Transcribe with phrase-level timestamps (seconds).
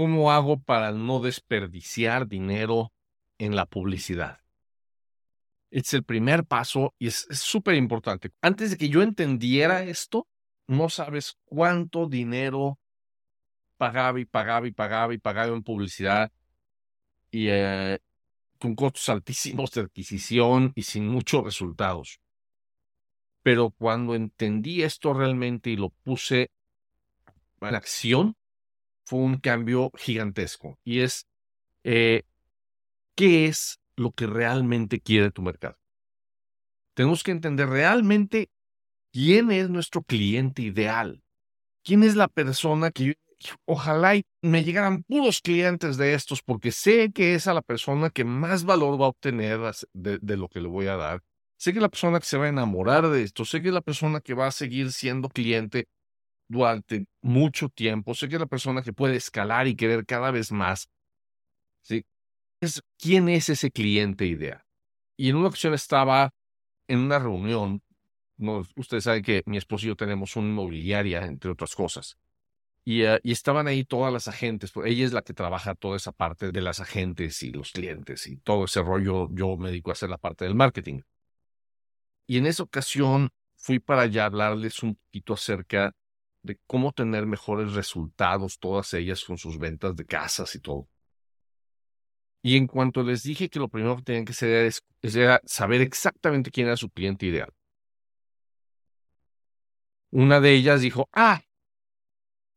[0.00, 2.90] ¿cómo hago para no desperdiciar dinero
[3.36, 4.40] en la publicidad?
[5.70, 8.30] Es el primer paso y es súper importante.
[8.40, 10.26] Antes de que yo entendiera esto,
[10.66, 12.78] no sabes cuánto dinero
[13.76, 16.32] pagaba y pagaba y pagaba y pagaba en publicidad
[17.30, 17.98] y eh,
[18.58, 22.20] con costos altísimos de adquisición y sin muchos resultados.
[23.42, 26.50] Pero cuando entendí esto realmente y lo puse
[27.60, 28.34] en acción,
[29.04, 30.78] fue un cambio gigantesco.
[30.84, 31.26] Y es,
[31.84, 32.22] eh,
[33.14, 35.78] ¿qué es lo que realmente quiere tu mercado?
[36.94, 38.50] Tenemos que entender realmente
[39.12, 41.22] quién es nuestro cliente ideal.
[41.82, 43.16] ¿Quién es la persona que
[43.64, 48.24] ojalá me llegaran puros clientes de estos porque sé que es a la persona que
[48.24, 49.60] más valor va a obtener
[49.92, 51.22] de, lo que le voy a dar.
[51.56, 53.74] Sé que es la persona que se va a enamorar de esto, sé que es
[53.74, 55.88] la persona que va a seguir siendo cliente
[56.50, 60.50] durante mucho tiempo, sé que es la persona que puede escalar y querer cada vez
[60.50, 60.90] más.
[61.80, 62.04] ¿Sí?
[62.60, 64.64] Es, ¿Quién es ese cliente ideal?
[65.16, 66.34] Y en una ocasión estaba
[66.88, 67.82] en una reunión,
[68.36, 72.18] no, ustedes saben que mi esposo y yo tenemos una inmobiliaria, entre otras cosas.
[72.84, 76.10] Eh, y, estaban ahí todas las agentes, pues, ella es la que trabaja toda esa
[76.10, 79.92] parte de las agentes y los clientes y todo ese rollo, yo me dedico a
[79.92, 81.02] hacer la parte del marketing.
[82.26, 85.92] Y en esa ocasión fui para allá a hablarles un poquito acerca
[86.42, 90.88] de cómo tener mejores resultados, todas ellas con sus ventas de casas y todo.
[92.42, 96.50] Y en cuanto les dije que lo primero que tenían que hacer era saber exactamente
[96.50, 97.52] quién era su cliente ideal.
[100.10, 101.42] Una de ellas dijo, ah,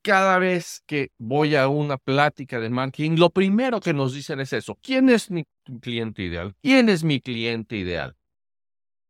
[0.02, 4.54] cada vez que voy a una plática de marketing, lo primero que nos dicen es
[4.54, 4.78] eso.
[4.82, 5.46] ¿Quién es mi
[5.82, 6.56] cliente ideal?
[6.62, 8.16] ¿Quién es mi cliente ideal?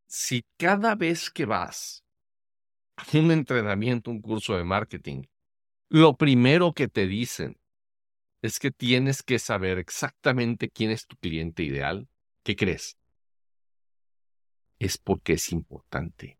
[0.07, 2.03] Si cada vez que vas
[3.13, 5.23] un entrenamiento, un curso de marketing,
[5.89, 7.59] lo primero que te dicen
[8.41, 12.07] es que tienes que saber exactamente quién es tu cliente ideal,
[12.43, 12.97] ¿qué crees?
[14.79, 16.37] Es porque es importante.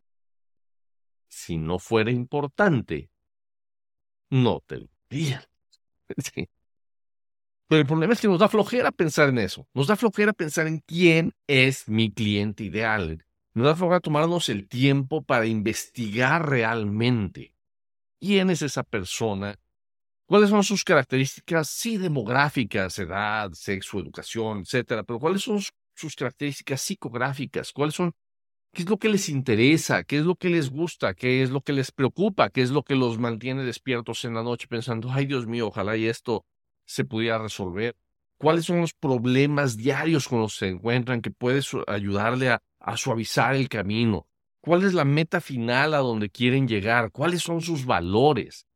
[1.30, 3.10] Si no fuera importante,
[4.30, 4.90] no te lo
[7.68, 9.68] Pero el problema es que nos da flojera pensar en eso.
[9.74, 13.26] Nos da flojera pensar en quién es mi cliente ideal.
[13.54, 17.54] Nos da flojera tomarnos el tiempo para investigar realmente
[18.20, 19.60] quién es esa persona,
[20.26, 25.60] cuáles son sus características, sí, demográficas, edad, sexo, educación, etcétera, pero cuáles son
[25.94, 28.14] sus características psicográficas, cuáles son
[28.72, 31.62] qué es lo que les interesa, qué es lo que les gusta, qué es lo
[31.62, 35.28] que les preocupa, qué es lo que los mantiene despiertos en la noche pensando, ay
[35.28, 36.46] Dios mío, ojalá y esto
[36.86, 37.96] se pudiera resolver.
[38.38, 42.98] ¿Cuáles son los problemas diarios con los que se encuentran que puedes ayudarle a, a
[42.98, 44.28] suavizar el camino?
[44.62, 47.12] ¿Cuál es la meta final a donde quieren llegar?
[47.12, 48.68] ¿Cuáles son sus valores?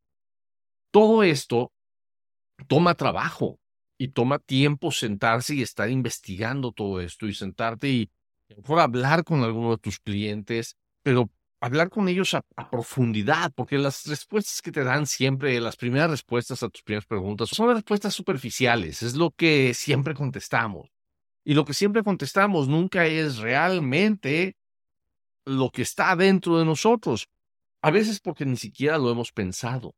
[0.91, 1.71] Todo esto
[2.67, 3.59] toma trabajo
[3.97, 8.09] y toma tiempo sentarse y estar investigando todo esto y sentarte y,
[8.55, 11.29] mejor hablar con alguno de tus clientes, pero
[11.59, 16.63] hablar con ellos a, profundidad, porque las respuestas que te dan siempre, las primeras respuestas
[16.63, 20.96] a tus primeras preguntas, son respuestas superficiales, es lo que siempre contestamos.
[21.47, 24.57] Y lo que siempre contestamos nunca es realmente
[25.45, 27.29] lo que está dentro de nosotros.
[27.81, 29.95] A veces porque ni siquiera lo hemos pensado.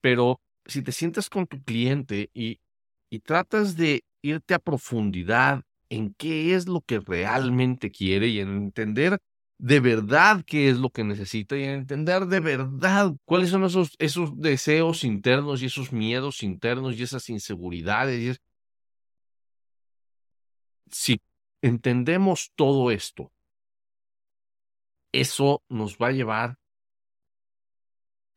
[0.00, 2.58] Pero si te sientas con tu cliente y,
[3.10, 8.56] y tratas de irte a profundidad en qué es lo que realmente quiere y en
[8.56, 9.18] entender
[9.58, 13.90] de verdad qué es lo que necesita y en entender de verdad cuáles son esos,
[13.98, 18.40] esos deseos internos y esos miedos internos y esas inseguridades.
[20.92, 21.20] Si
[21.60, 23.32] entendemos todo esto,
[25.10, 26.58] eso nos va a llevar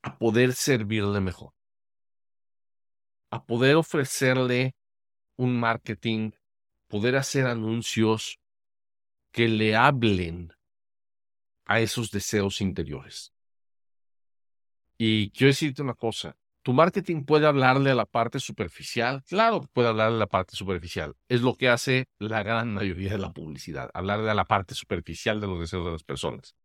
[0.02, 1.54] a poder servirle mejor,
[3.30, 4.76] a poder ofrecerle
[5.38, 6.32] un marketing
[6.88, 8.40] poder hacer anuncios
[9.32, 10.54] que le hablen
[11.66, 13.34] a esos deseos interiores.
[14.98, 19.90] Y quiero decirte una cosa, tu marketing puede hablarle a la parte superficial, claro puede
[19.90, 23.92] hablarle a la parte superficial, es lo que hace la gran mayoría de la publicidad,
[23.94, 26.56] hablarle a la parte superficial de los deseos de las personas.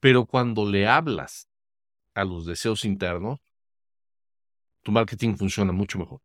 [0.00, 1.46] Pero cuando le hablas
[2.14, 3.38] a los deseos internos,
[4.82, 6.20] tu marketing funciona mucho mejor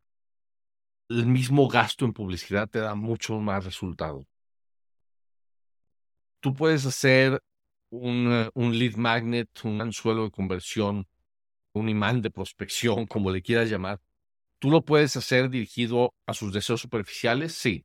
[1.08, 4.26] el mismo gasto en publicidad te da mucho más resultado.
[6.40, 7.40] Tú puedes hacer
[7.90, 11.06] un, eh, un lead magnet, un anzuelo de conversión,
[11.78, 14.00] un imán de prospección, como le quieras llamar.
[14.58, 17.84] Tú lo puedes hacer dirigido a sus deseos superficiales, sí.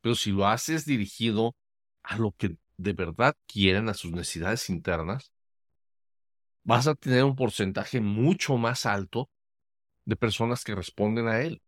[0.00, 1.56] Pero si lo haces dirigido
[2.02, 5.32] a lo que de verdad quieren, a sus necesidades internas,
[6.62, 9.28] vas a tener un porcentaje mucho más alto
[10.04, 11.60] de personas que responden a él.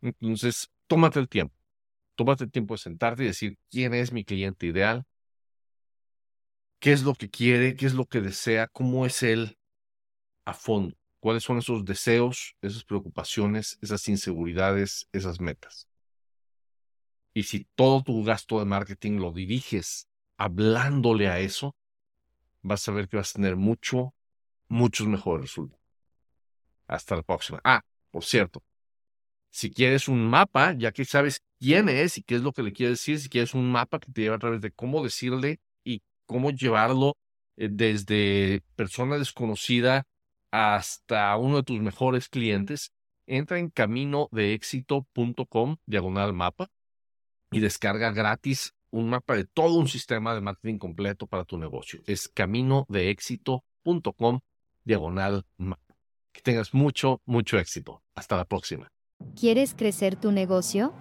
[0.00, 1.54] Entonces, tómate el tiempo.
[2.16, 5.04] Tómate el tiempo de sentarte y decir quién es mi cliente ideal,
[6.78, 9.58] qué es lo que quiere, qué es lo que desea, cómo es él
[10.44, 15.88] a fondo, cuáles son esos deseos, esas preocupaciones, esas inseguridades, esas metas.
[17.32, 20.06] Y si todo tu gasto de marketing lo diriges
[20.36, 21.74] hablándole a eso,
[22.62, 24.14] vas a ver que vas a tener mucho,
[24.68, 25.82] muchos mejores resultados.
[26.86, 27.60] Hasta la próxima.
[27.64, 28.62] Ah, por cierto,
[29.50, 32.72] si quieres un mapa, ya que sabes quién es y qué es lo que le
[32.72, 36.02] quieres decir, si quieres un mapa que te lleve a través de cómo decirle y
[36.26, 37.16] cómo llevarlo
[37.56, 40.04] eh, desde persona desconocida
[40.54, 42.92] hasta uno de tus mejores clientes,
[43.26, 46.70] entra en caminodeéxito.com diagonal mapa
[47.50, 52.02] y descarga gratis un mapa de todo un sistema de marketing completo para tu negocio.
[52.06, 54.38] Es caminodeéxito.com
[54.84, 55.96] diagonal mapa.
[56.30, 58.04] Que tengas mucho, mucho éxito.
[58.14, 58.92] Hasta la próxima.
[59.34, 60.94] ¿Quieres crecer tu negocio?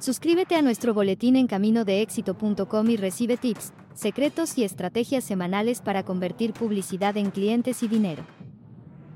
[0.00, 6.52] Suscríbete a nuestro boletín en caminodeéxito.com y recibe tips, secretos y estrategias semanales para convertir
[6.52, 8.26] publicidad en clientes y dinero.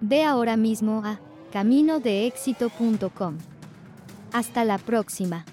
[0.00, 1.20] Ve ahora mismo a
[1.52, 3.38] caminodeéxito.com.
[4.32, 5.44] Hasta la próxima.